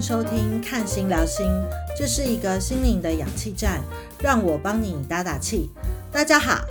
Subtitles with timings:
[0.00, 1.46] 收听看心聊心，
[1.96, 3.80] 这是一个心灵的氧气站，
[4.20, 5.70] 让我帮你打打气。
[6.12, 6.64] 大家好，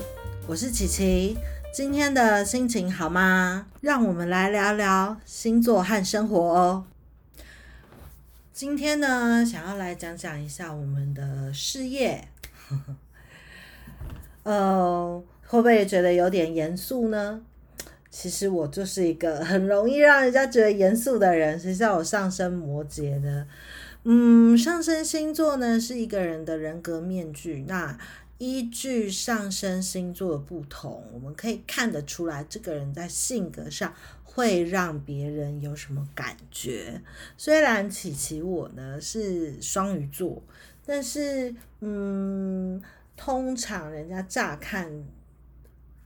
[0.48, 1.38] 我是琪琪，
[1.74, 3.66] 今天的心情好吗？
[3.82, 6.86] 让我们来聊聊星座和生活哦。
[8.54, 12.28] 今天呢，想要来讲讲一下我们的事业，
[14.44, 17.42] 呃，会不会觉得有点严肃呢？
[18.18, 21.60] 其实我就是一个很容易让人家觉得严肃的人。
[21.60, 23.46] 谁叫我上升摩羯呢？
[24.06, 27.66] 嗯，上升星座呢是一个人的人格面具。
[27.68, 28.00] 那
[28.38, 33.94] 依据上升星座的不同，我们可以看得出来，这个人在性格上
[34.24, 37.02] 会让别人有什么感觉。
[37.36, 40.42] 虽然琪琪我呢是双鱼座，
[40.86, 42.82] 但是嗯，
[43.18, 45.04] 通常人家乍看，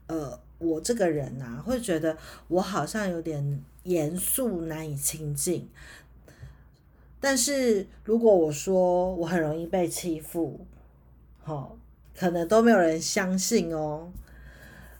[0.08, 0.40] 呃。
[0.60, 2.16] 我这个人呐，会觉得
[2.46, 5.68] 我好像有点严肃，难以亲近。
[7.18, 10.60] 但是如果我说我很容易被欺负，
[11.42, 11.76] 好，
[12.14, 14.12] 可能都没有人相信哦。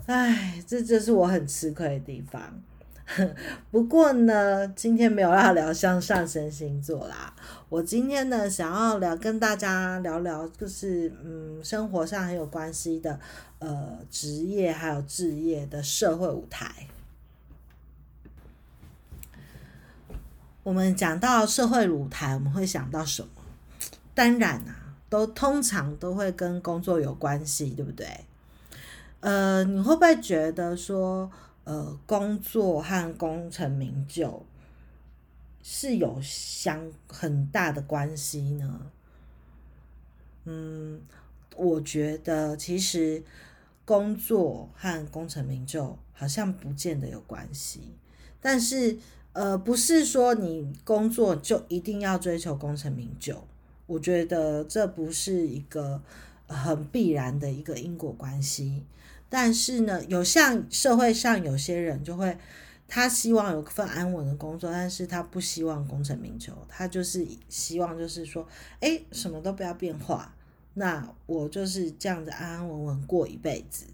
[0.06, 2.60] 唉，这就是我很吃亏的地方。
[3.70, 7.34] 不过呢，今天没有要聊向上升星座啦。
[7.68, 13.18] 我今天呢，想要聊跟大家聊聊，就是嗯，生活上很有关系的，
[13.58, 16.86] 呃，职业还有置业的社会舞台。
[20.62, 23.28] 我们讲到社会舞台，我们会想到什么？
[24.14, 28.06] 当然啊，都通常都会跟工作有关系，对不对？
[29.20, 31.30] 呃，你会不会觉得说？
[31.70, 34.44] 呃，工作和功成名就
[35.62, 38.90] 是有相很大的关系呢。
[40.46, 41.00] 嗯，
[41.54, 43.22] 我觉得其实
[43.84, 47.82] 工作和功成名就好像不见得有关系，
[48.40, 48.98] 但是
[49.32, 53.46] 呃，不是说你工作就一定要追求功成名就，
[53.86, 56.02] 我觉得这不是一个
[56.48, 58.82] 很必然的一个因果关系。
[59.32, 62.36] 但是呢，有像社会上有些人就会，
[62.88, 68.44] 他希望有份安稳的工作，但是他不希望功成名就，他就是希望就是说，
[68.80, 70.34] 哎，什么都不要变化，
[70.74, 73.84] 那我就是这样子安安稳稳过一辈子，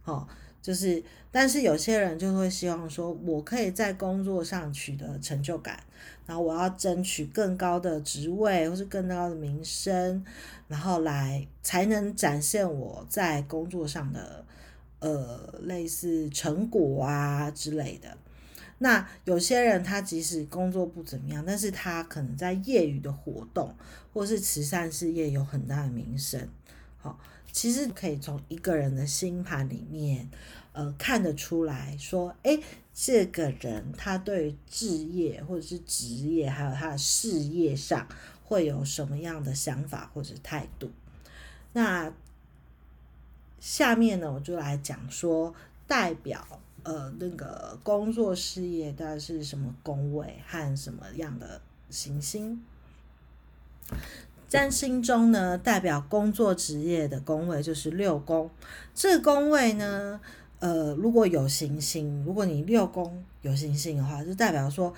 [0.00, 0.26] 好，
[0.62, 5.78] 就是，但是有些人就会希望说，我可以在工作上取得成就感，
[6.26, 10.24] 然后我要争取更高的职位或是更高的名声，
[10.66, 14.42] 然后来才能展现我在工作上的。
[15.02, 18.16] 呃，类似成果啊之类的。
[18.78, 23.74] 那有些人他即使工作不怎么样，但是他可能在业余的活动
[24.12, 26.48] 或是慈善事业有很大的名声。
[26.98, 27.18] 好，
[27.50, 30.30] 其实可以从一个人的星盘里面，
[30.72, 32.58] 呃，看得出来说，哎，
[32.94, 38.06] 这个人他对置业或者是职业，还有他的事业上
[38.44, 40.90] 会有什么样的想法或者态度。
[41.72, 42.12] 那
[43.62, 45.54] 下面呢，我就来讲说
[45.86, 46.44] 代表
[46.82, 52.60] 呃那个工作事业大概是什么宫位和什么样的行星。
[54.48, 58.50] 占星中呢，代表工作职业的宫位就是六宫。
[58.92, 60.20] 这个宫位呢，
[60.58, 64.92] 呃，如果有行星，如果你六宫有行星的话，就代表说，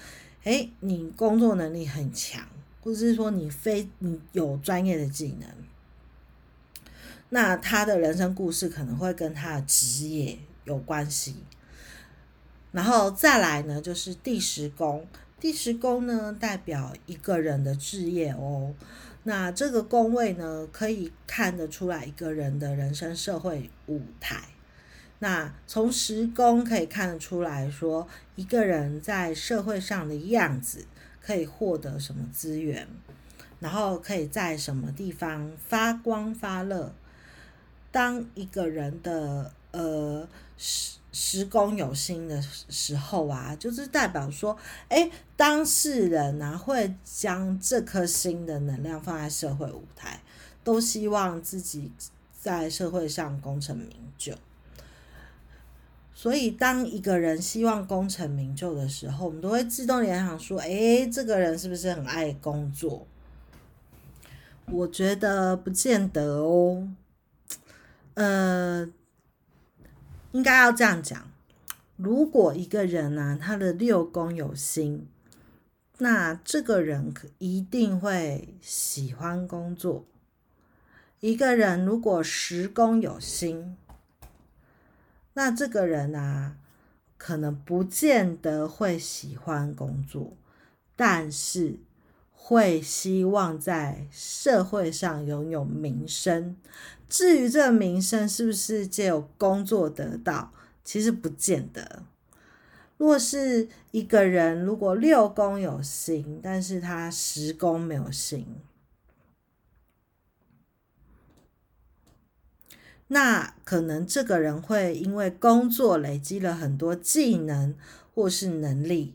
[0.45, 2.43] 哎，你工作能力很强，
[2.83, 5.49] 或者是说你非你有专业的技能。
[7.35, 11.35] 那他的人生故事可能会跟他的职业有关系，
[12.71, 15.05] 然后再来呢，就是第十宫。
[15.41, 18.73] 第十宫呢，代表一个人的置业哦。
[19.25, 24.45] 那这个宫位呢，可以看得出来一个人的人生社会舞台。
[25.19, 28.07] 那从十宫可以看得出来说，
[28.37, 30.87] 一个人在社会上的样子，
[31.21, 32.87] 可以获得什么资源，
[33.59, 36.95] 然后可以在什么地方发光发热。
[37.95, 40.27] 当一个人的呃
[40.57, 44.57] 时时宫有心的时候啊，就是代表说，
[44.89, 50.21] 哎，当事人呢会将这颗心的能量放在社会舞台，
[50.65, 51.93] 都希望自己
[52.33, 54.35] 在社会上功成名就。
[56.13, 63.07] 所以，当一个人希望功成名就的时候，我们都会自动联想说，哎，这个人是不是很爱工作？
[64.67, 66.89] 我觉得不见得哦。
[68.15, 68.89] 呃，
[70.33, 71.31] 应该要这样讲。
[71.97, 75.07] 如果一个人呢，他的六宫有心，
[75.99, 80.05] 那这个人可一定会喜欢工作。
[81.21, 83.77] 一个人如果十宫有心，
[85.35, 86.57] 那这个人啊，
[87.17, 90.37] 可能不见得会喜欢工作，
[90.95, 91.79] 但是
[92.33, 96.57] 会希望在社会上拥有名声。
[97.15, 100.53] 至于这个名声是不是借由工作得到，
[100.83, 102.03] 其实不见得。
[102.97, 108.45] 若是一个人如果六宫有星，但是他十宫没有星，
[113.07, 117.77] 那可能这个人会因为工作累积了很多技能
[118.13, 119.15] 或是能力，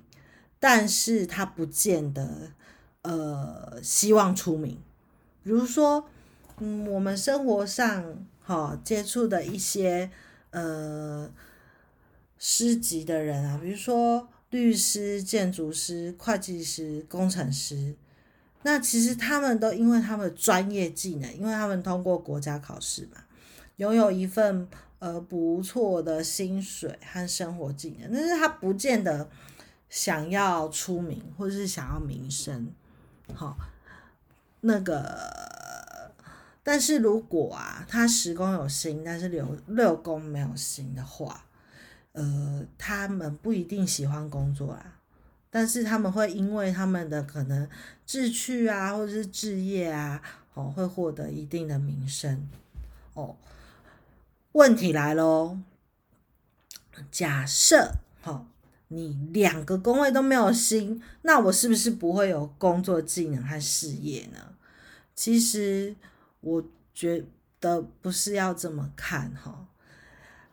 [0.57, 2.53] 但是他不见得
[3.01, 4.79] 呃希望出名。
[5.43, 6.07] 比如说，
[6.59, 10.09] 嗯，我们生活上哈接触的一些
[10.51, 11.29] 呃。
[12.41, 17.93] 师级的人啊，比如说律师、建筑师、会计师、工程师，
[18.63, 23.21] 那其实他们都因为他们的专业技能，因为他们通过国家考试嘛，
[23.75, 24.65] 拥有一份
[24.99, 29.29] 呃不错的薪水和生活技能，但是他不见得
[29.89, 32.71] 想要出名或者是想要名声，
[33.33, 33.57] 好，
[34.61, 35.05] 那个，
[36.63, 41.45] 但是如果啊，他十宫有星，但是六六宫没有星的话。
[42.11, 44.99] 呃，他们不一定喜欢工作啊，
[45.51, 47.69] 但是他们会因为他们的可能
[48.05, 50.21] 志趣啊，或者是志业啊，
[50.55, 52.49] 哦，会获得一定的名声。
[53.13, 53.37] 哦，
[54.53, 55.59] 问题来喽，
[57.11, 58.47] 假设哈，
[58.87, 64.39] 你两个工位都没有心，那我是不是不会有工作技能和事业呢？
[65.15, 65.95] 其实
[66.41, 66.63] 我
[66.93, 67.25] 觉
[67.59, 69.67] 得不是要这么看哈，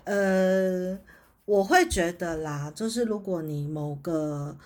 [0.05, 0.99] 呃。
[1.47, 4.59] 我会觉得啦，就是如果你某个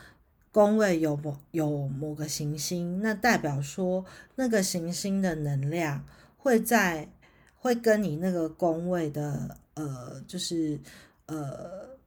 [0.51, 4.03] 宫位有某有某个行星，那代表说
[4.37, 6.03] 那个行星的能量
[6.39, 7.07] 会在
[7.55, 10.81] 会跟你那个宫位的呃，就是
[11.27, 11.99] 呃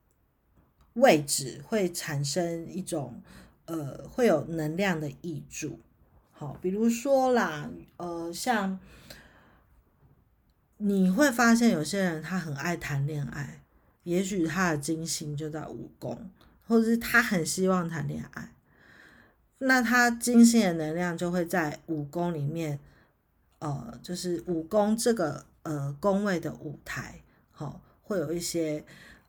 [0.94, 3.22] 位置会产生一种
[3.66, 5.80] 呃会有能量的益助。
[6.44, 8.78] 好，比如说啦，呃，像
[10.78, 13.62] 你会发现有些人他很爱谈恋爱。
[14.04, 16.30] 也许他的金星就在五宫，
[16.68, 18.54] 或者是他很希望谈恋爱，
[19.60, 22.78] 那他金星的能量就会在五宫里面，
[23.60, 27.22] 呃，就是五宫这个呃宫位的舞台，
[27.54, 28.84] 好，会有一些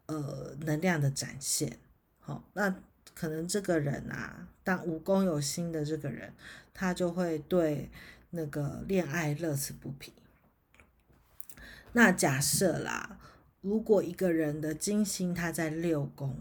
[0.06, 1.78] 呃能量的展现，
[2.18, 2.74] 好，那
[3.14, 6.32] 可能这个人啊，当五宫有心的这个人，
[6.72, 7.88] 他就会对
[8.30, 10.12] 那个恋爱乐此不疲。
[11.92, 13.20] 那假设啦。
[13.60, 16.36] 如果一个人的金星他在六宫，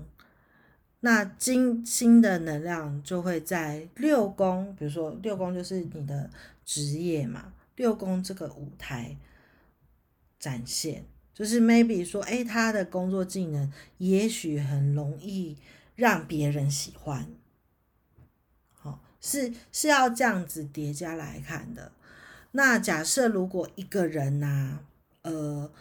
[0.99, 6.29] 那金星的能量就会在六宫，比如说六宫就是你的
[6.65, 9.15] 职业嘛，六宫这个舞台
[10.37, 15.57] 展现，就是 maybe 说，哎，他的工作技能也许很容易
[15.95, 17.25] 让别人喜欢，
[19.23, 21.91] 是是要这样子叠加来看的。
[22.51, 24.77] 那假设如果一个人呐，
[25.23, 25.71] 呃。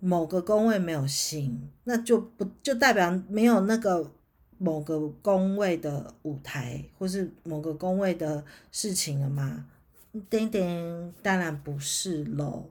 [0.00, 4.12] 某个宫位没有星，那就不就代表没有那个
[4.58, 9.64] 某个宫位的舞台，或是某个宫位的事情了吗？
[10.28, 12.68] 点点，当然不是喽。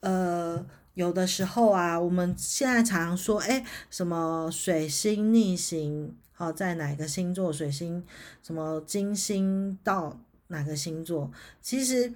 [0.00, 7.52] 呃，有的时候啊，我们现在常说，哎，什么水星逆行，好，在哪个星座？
[7.52, 8.06] 水星
[8.44, 11.32] 什么金星到哪个星座？
[11.60, 12.12] 其实。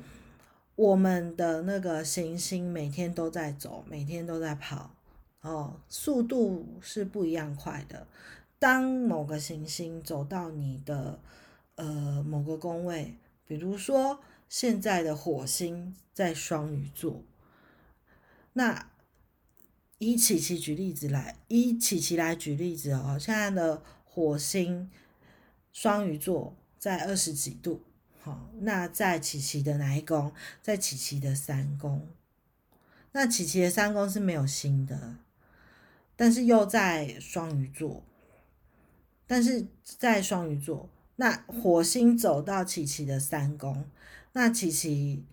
[0.74, 4.90] 我们的那个行星每天都在走，每天都在跑，
[5.42, 8.06] 哦，速度是不一样快的。
[8.58, 11.20] 当某个行星走到你的
[11.74, 13.14] 呃某个宫位，
[13.46, 17.22] 比如说现在的火星在双鱼座，
[18.54, 18.88] 那
[19.98, 23.82] 以琪琪举例子来，以琪琪来举例子哦，现在的
[24.14, 24.90] 火星
[25.73, 27.81] 双鱼座在二十几度。
[28.21, 30.31] 好，那在琪琪的哪一宫？
[30.61, 32.07] 在琪琪的三宫。
[33.12, 35.16] 那琪琪的三宫是没有星的，
[36.14, 38.04] 但是又在双鱼座。
[39.26, 43.87] 但是在双鱼座，那火星走到琪琪的三宫，
[44.35, 45.25] 那琪琪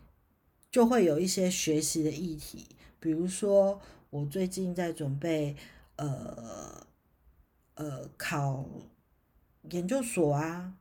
[0.71, 2.65] 就会有一些学习的议题，
[3.01, 5.57] 比如说我最近在准备
[5.97, 6.87] 呃
[7.79, 8.63] 呃考
[9.71, 10.75] 研究所啊。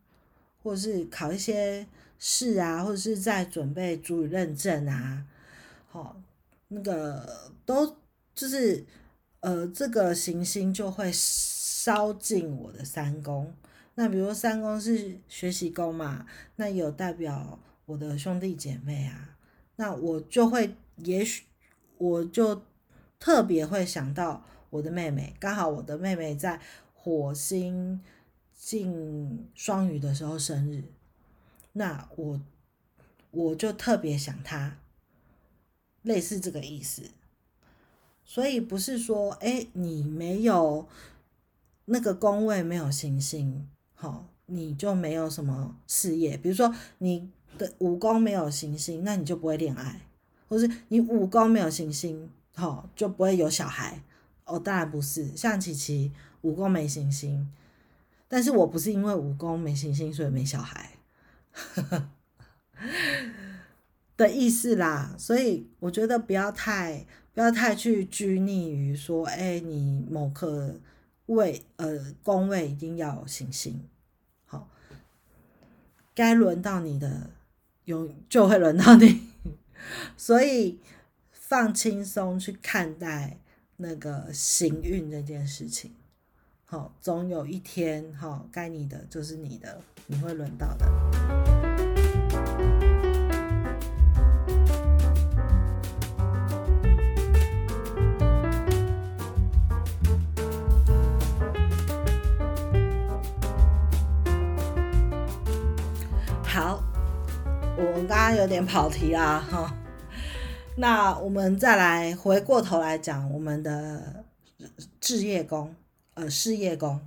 [0.60, 1.86] 或者是考一些
[2.18, 5.24] 试啊，或者是在准备主语认证啊，
[5.86, 6.20] 好，
[6.66, 7.86] 那个都
[8.34, 8.84] 就是
[9.40, 13.54] 呃，这个行星就会烧进我的三宫。
[13.94, 16.26] 那比如三宫是学习宫嘛，
[16.56, 19.38] 那有代表我的兄弟姐妹啊，
[19.76, 21.44] 那我就会也许
[21.96, 22.60] 我就
[23.18, 26.60] 特别会想到我的妹妹，刚好我的妹妹在
[27.08, 28.00] 火星。
[28.60, 30.82] 进双鱼的时候生日，
[31.72, 32.40] 那我
[33.30, 34.78] 我就特别想他，
[36.02, 37.04] 类似这个意思。
[38.24, 40.86] 所以不是说，哎，你没有
[41.86, 46.36] 那个宫位没有行星，好，你就没有什么事业。
[46.36, 50.02] 比如说你的武功没有行星，那你就不会恋爱，
[50.48, 54.02] 或是你武功没有行星，好，就不会有小孩。
[54.48, 57.48] 哦，当然不是，像琪琪武功没行星，
[58.26, 60.94] 但是我不是因为武功没行星所以没小孩
[64.16, 65.14] 的意思啦。
[65.16, 67.06] 所以我觉得不要太。
[67.34, 70.80] 不要太去拘泥于说，哎，你某个
[71.26, 73.80] 位呃宫位一定要有行星，
[74.44, 74.68] 好，
[76.16, 77.30] 该轮到你的
[77.84, 79.28] 有就会轮到你，
[80.18, 80.80] 所以
[81.30, 83.38] 放轻松去看待
[83.80, 85.92] 那个行运这件事情，
[86.64, 90.84] 好，总有一天，好，该你的就是你的，你会轮到的。
[106.42, 106.82] 好，
[107.76, 109.77] 我刚刚有点跑题啦，哈。
[110.78, 114.24] 那我们再来回过头来讲我们的
[115.00, 115.74] 置业工，
[116.14, 117.00] 呃，事业工。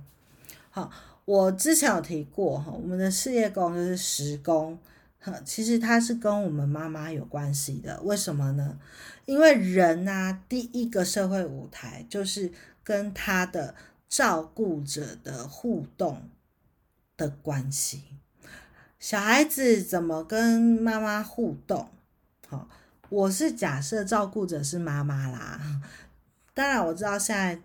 [0.68, 0.90] 好，
[1.24, 4.78] 我之前有提过哈，我们的事业工就是时工，
[5.18, 7.98] 哈，其实它是跟我们妈妈有关系的。
[8.02, 8.78] 为什么呢？
[9.24, 12.52] 因为人啊，第一个社会舞台就是
[12.84, 13.74] 跟他的
[14.06, 16.28] 照顾者的互动
[17.16, 18.02] 的关系。
[19.00, 21.88] 小孩子怎么跟妈妈互动？
[22.46, 22.68] 好，
[23.12, 25.82] 我是假设照顾者是妈妈啦。
[26.54, 27.60] 当然我知道现在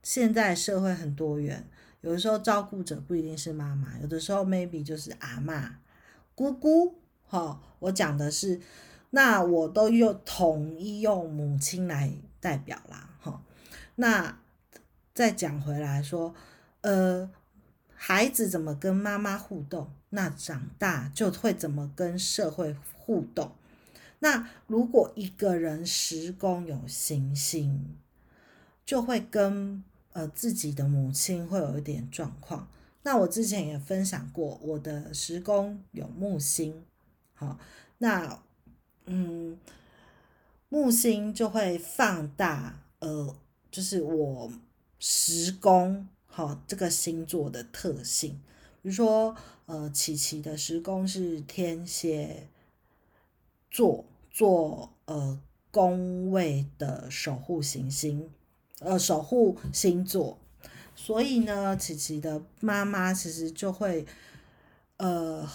[0.00, 1.66] 现在社会很多元，
[2.02, 5.78] 有的时候照顾者不一定是妈妈，有的时候 maybe 就是阿妈、
[6.36, 6.94] 姑姑。
[7.26, 8.60] 好，我讲的是，
[9.10, 13.10] 那我都用统一用母亲来代表啦。
[13.20, 13.42] 哈，
[13.96, 14.38] 那
[15.12, 16.32] 再讲回来说，
[16.82, 17.28] 呃。
[18.04, 23.52] 孩子怎么跟妈妈互动，那长大就会怎么跟社会互动。
[24.22, 27.96] 那如果一个人时宫有行星，
[28.86, 32.68] 就会跟呃自己的母亲会有一点状况。
[33.02, 36.84] 那我之前也分享过，我的时宫有木星，
[37.34, 37.58] 好，
[37.98, 38.40] 那
[39.06, 39.58] 嗯
[40.68, 43.36] 木星就会放大呃，
[43.72, 44.52] 就是我
[45.00, 46.06] 时宫。
[46.34, 48.40] 好，这个星座的特性，
[48.80, 49.36] 比如说，
[49.66, 52.48] 呃，琪琪的时宫是天蝎
[53.70, 54.02] 座，
[54.32, 55.38] 做呃
[55.70, 58.28] 宫位的守护行星，
[58.80, 60.38] 呃，守护星座，
[60.96, 64.06] 所以呢，琪琪的妈妈其实就会，
[64.96, 65.48] 呃，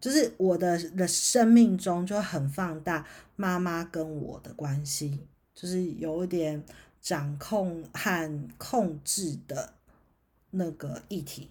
[0.00, 6.62] 就是我的的生命中就很放大妈妈跟我的关系，就是有一点
[7.00, 9.74] 掌控和控制的。
[10.56, 11.50] 那个议题，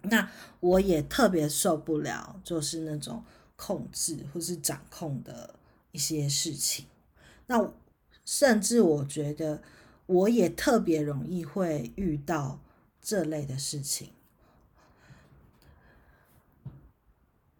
[0.00, 3.22] 那我也特别受不了，就是那种
[3.58, 5.56] 控制或是掌控的
[5.90, 6.86] 一些事情。
[7.48, 7.72] 那
[8.24, 9.60] 甚至我觉得，
[10.06, 12.60] 我也特别容易会遇到
[13.02, 14.10] 这类的事情。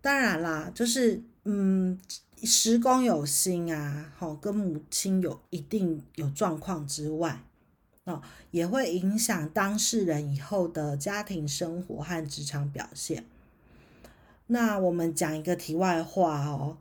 [0.01, 1.99] 当然啦，就是嗯，
[2.45, 7.43] 时工有心啊，好，跟母亲有一定有状况之外。
[8.05, 13.25] 哦，也会影响当事人以后的家庭生活和职场表现。
[14.49, 16.79] 那我们讲一个题外话哦，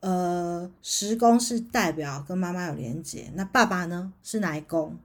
[0.00, 4.96] 呃，十宫是代表跟妈妈有连结，那爸爸呢是哪一宫？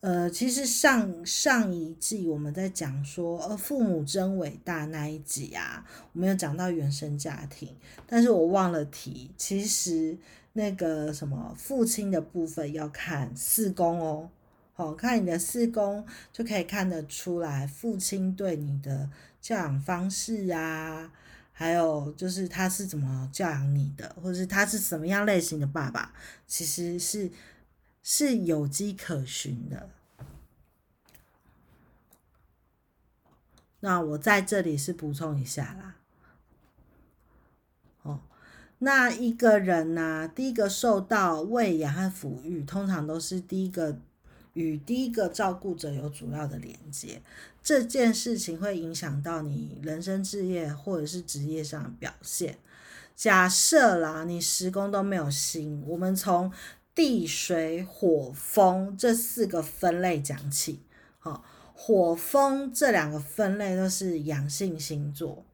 [0.00, 10.18] 呃，其实上上一季我们在讲说，呃，父母真伟大那一集啊，我们有讲到原生家庭，但是我忘了提，其实
[10.54, 14.28] 那个什么父亲的部分要看四宫哦。
[14.80, 21.12] 哦，看你的四宫就可以看得出来，父亲对你的教养方式啊，
[21.52, 26.14] 还有就是他是怎么教养你的，或者是他是什么样类型的爸爸，
[26.46, 27.30] 其实是
[28.02, 29.90] 是有迹可循的。
[33.80, 35.96] 那我在这里是补充一下啦。
[38.00, 38.20] 哦，
[38.78, 43.98] 那一个人呢，第一个受到喂养和抚育，通常都是第一个。
[44.54, 47.22] 与第一个照顾者有主要的连接，
[47.62, 52.58] 这件事情会影响到你人生置业或者是职业上的表现。
[53.14, 56.50] 假设啦，你十宫都没有星，我们从
[56.94, 60.80] 地水火风这四个分类讲起。
[61.18, 65.44] 好，火风这两个分类都是阳性星座。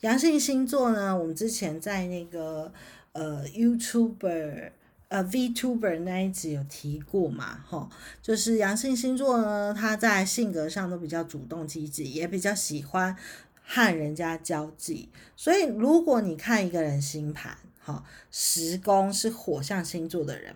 [0.00, 2.72] 阳性星座呢，我们之前在那个
[3.12, 4.72] 呃 YouTuber
[5.12, 7.86] 呃 VTuber 那一集有提过嘛，哈，
[8.22, 13.14] 就是阳性星座呢，他在性格上都比较主动积极，也比较喜欢
[13.62, 15.10] 和人家交际。
[15.36, 20.54] 所以如果你看一个人星盘，哈，十宫是火象星座的人，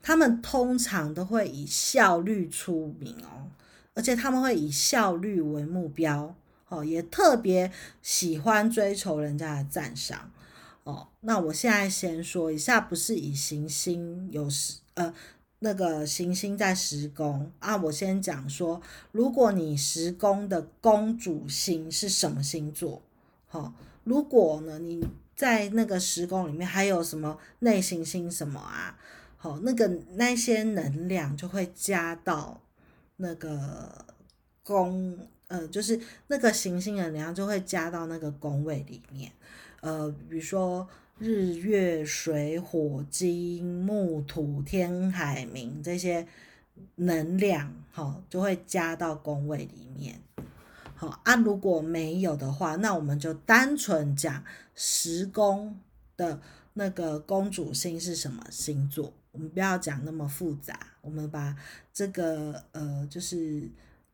[0.00, 3.52] 他们通常都会以效率出名哦，
[3.92, 6.34] 而且他们会以效率为目标。
[6.70, 7.70] 哦，也特别
[8.02, 10.30] 喜欢追求人家的赞赏
[10.88, 11.08] 哦。
[11.20, 15.12] 那我现在先说一下，不是以行星有时呃
[15.58, 17.76] 那个行星在十宫啊。
[17.76, 18.80] 我先讲说，
[19.12, 23.02] 如果你十宫的公主星是什么星座？
[23.46, 28.98] 好，如果呢你在那个十宫里面还有什么内行星什么啊？
[29.36, 32.60] 好，那个那些能量就会加到
[33.16, 34.06] 那个
[34.62, 35.18] 宫。
[35.48, 39.32] 呃，就是那个行星的能量就会加到那个宫位里面，
[39.80, 46.26] 呃，比如说日月水火金木土天海冥这些
[46.96, 50.20] 能量，哈，就会加到宫位里面。
[50.94, 54.44] 好啊，如果没有的话，那我们就单纯讲
[54.74, 55.78] 十宫
[56.16, 56.40] 的
[56.74, 61.56] 那个公主星是什么星座，我们不要讲那么复杂，我们把
[61.92, 63.70] 这个呃，就是。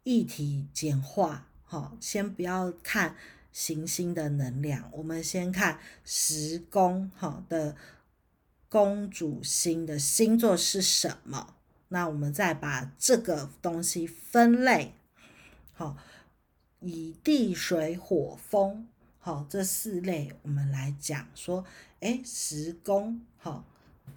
[0.06, 3.16] 议题简化，好，先不要看
[3.55, 7.77] 行星的能量，我们先看十宫，好的
[8.69, 11.55] 公主星的星座是什么？
[11.89, 14.95] 那我们再把这个东西分类，
[15.73, 15.97] 好，
[16.81, 18.88] 以地水火风，
[19.21, 21.64] 好，这四类我们来讲说，
[22.01, 23.64] 哎，十宫，好，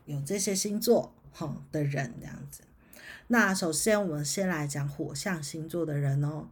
[0.06, 2.64] 有这些星座，好的人这样子。
[3.28, 6.48] 那首先，我们先来讲火象星座的人哦。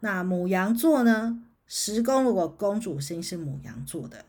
[0.00, 1.44] 那母羊座呢？
[1.66, 4.24] 十宫如果公主星是母羊座的，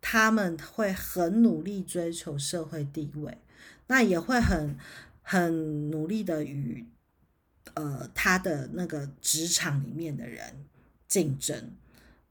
[0.00, 3.38] 他们会很努力追求社会地位，
[3.86, 4.76] 那也会很
[5.22, 6.86] 很努力的与
[7.74, 10.64] 呃他的那个职场里面的人
[11.06, 11.72] 竞争。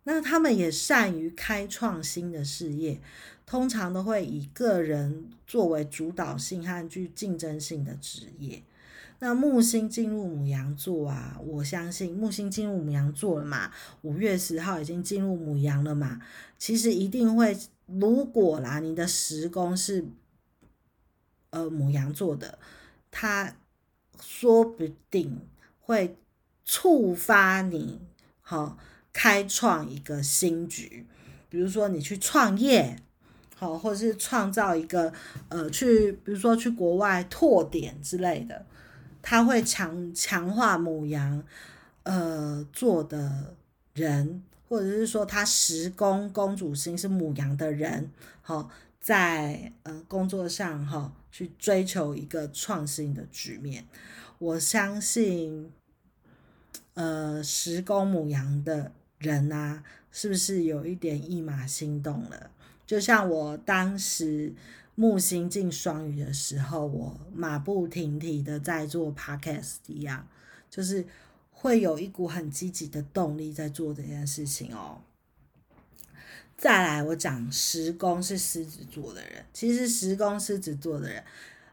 [0.03, 2.99] 那他们也善于开创新的事业，
[3.45, 8.61] 通常都会以个人作为主导性和具竞争性的职业。
[9.19, 13.71] 那木星进入母羊座啊，我相信木星进入母羊座了嘛，
[14.01, 16.19] 五月十号已经进入母羊了嘛，
[16.57, 20.05] 其实一定会，如果啦，你的时宫是
[21.51, 22.59] 呃母羊座的，
[23.11, 23.55] 它
[24.21, 25.39] 说不定
[25.79, 26.17] 会
[26.65, 28.01] 触发你，
[28.41, 28.77] 好
[29.13, 31.05] 开创一个新局，
[31.47, 32.99] 比如说你去创业，
[33.55, 35.13] 好，或者是创造一个
[35.47, 38.65] 呃去，比如说去国外拓点之类的。
[39.23, 41.41] 他会强强化母羊，
[42.03, 43.55] 呃，做的
[43.93, 53.85] 人，或者是说他十宫公主星是母羊的人，好，在呃工作上哈，去追求一个创新的局面。
[54.39, 55.71] 我相信，
[56.93, 62.51] 呃，十宫母羊的人啊，是不是有一点一马心动了？
[62.85, 64.53] 就像我当时。
[64.95, 70.27] 木星进双鱼的时候，我马不停蹄的在做 podcast 一样，
[70.69, 71.05] 就是
[71.51, 75.01] 会有一股很积极的动力在做这件事情哦。
[76.55, 81.23] 再来，我讲十宫是狮子座的人，其实十宫狮子座的人，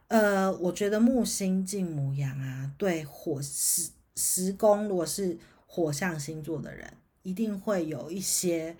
[0.08, 8.74] 呃，我觉得木星进母羊啊，对火十十宫如果是火象星座的人，一定会有一些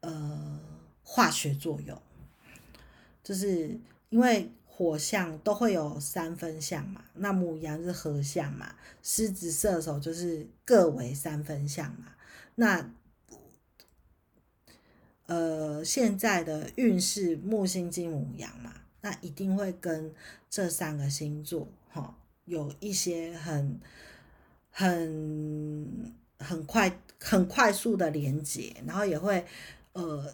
[0.00, 0.58] 呃
[1.02, 2.00] 化学作用。
[3.24, 3.76] 就是
[4.10, 12.14] 因为火象都会有三分相嘛，那母羊是合相嘛，狮子射手就是各为三分相嘛。
[12.54, 12.88] 那
[15.26, 20.14] 呃现在的运势木星金母羊嘛，那一定会跟
[20.48, 23.80] 这三个星座哈有一些很
[24.70, 29.44] 很很快很快速的连接，然后也会
[29.94, 30.32] 呃。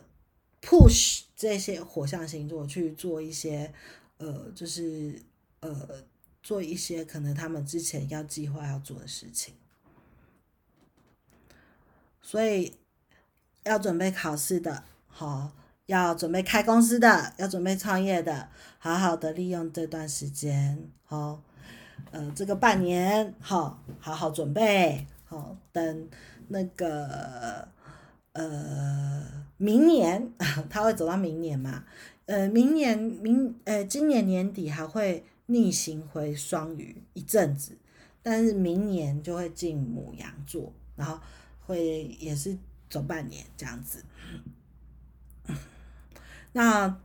[0.62, 3.72] push 这些火象星座去做一些，
[4.18, 5.18] 呃，就是
[5.60, 5.74] 呃，
[6.42, 9.54] 做一些可能他们之前要计划要做的事情，
[12.20, 12.76] 所以
[13.64, 15.52] 要准备考试的，好，
[15.86, 21.42] 要准备开公司的，要准备创业的，好好的利用这段时间，好，
[22.10, 26.10] 呃，这个半年，好，好好准备，好，等
[26.48, 27.66] 那个。
[28.32, 30.32] 呃，明年
[30.70, 31.84] 他会走到明年嘛？
[32.26, 37.76] 呃，明年明呃，今年年底还会逆行回双鱼一阵子，
[38.22, 41.18] 但是明年就会进母羊座，然后
[41.66, 42.56] 会也是
[42.88, 44.04] 走半年这样子。
[46.52, 46.96] 那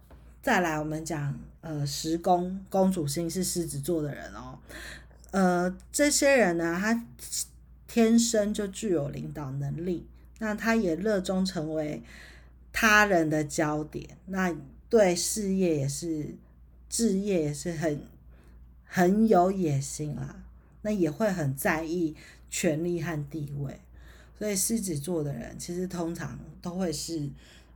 [0.43, 4.59] 再来，我们讲呃，十宫公主星是狮子座的人哦，
[5.31, 7.03] 呃，这些人呢，他
[7.87, 10.07] 天生就具有领导能力，
[10.39, 12.01] 那他也热衷成为
[12.71, 14.55] 他人的焦点，那
[14.89, 16.35] 对事业也是
[16.89, 18.01] 置业也是很
[18.83, 20.43] 很有野心啦，
[20.81, 22.15] 那也会很在意
[22.49, 23.79] 权力和地位，
[24.37, 27.29] 所以狮子座的人其实通常都会是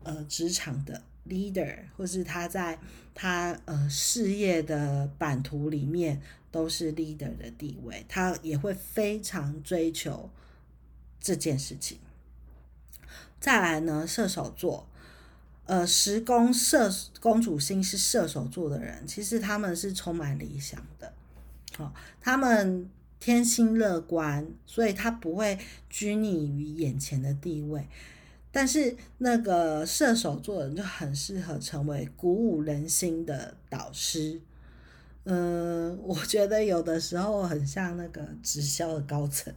[0.04, 1.02] 呃职场的。
[1.28, 2.80] leader，或是他在
[3.14, 6.20] 他呃事业的版图里面
[6.50, 10.28] 都是 leader 的地位，他也会非常追求
[11.20, 12.00] 这件事情。
[13.40, 14.88] 再来呢，射手座，
[15.66, 21.14] 呃，十宫射公主星是射手座的人，其实他们是充满理想的，
[21.78, 25.58] 好，他们天性乐观，所以他不会
[25.90, 27.88] 拘泥于眼前的地位。
[28.52, 34.42] 但是那个射手座人就很适合成为鼓舞人心的导师，
[35.26, 39.54] 嗯，我觉得有的时候很像那个直销的高层，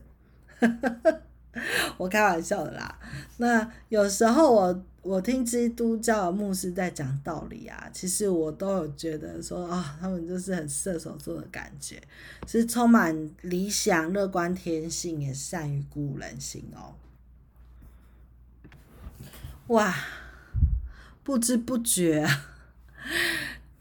[1.99, 2.99] 我开玩笑的啦。
[3.37, 12.01] 那有时候我我听基督教牧师在讲道理啊，其实我都有觉得说啊，他们就是很射手座的感觉，
[12.47, 16.95] 是充满理想、乐观、天性，也善于鼓舞人心哦。
[19.69, 19.95] 哇，
[21.23, 22.27] 不知不觉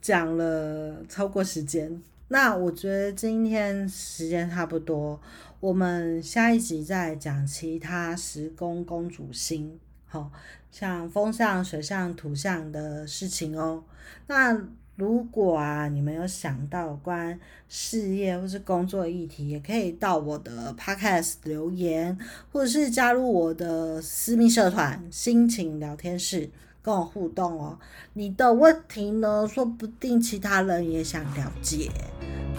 [0.02, 5.20] 讲了超过时间，那我觉得今天时间差不多，
[5.62, 10.32] 我们下一集再讲其他十宫公主星，好
[10.72, 13.84] 像风象、水象、土象的事情哦。
[14.26, 14.60] 那
[14.96, 22.18] 如果啊，你们有想到关事业或是工作议题，也可以到我的 podcast 留言，
[22.52, 26.50] 或者是加入我的私密社团心情聊天室
[26.84, 27.78] 跟我互动哦，
[28.14, 31.92] 你的问题呢，说不定其他人也想了解。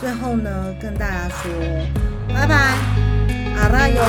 [0.01, 1.51] 最后呢，跟大家说，
[2.29, 2.79] 拜拜，
[3.57, 4.03] 阿拉哟。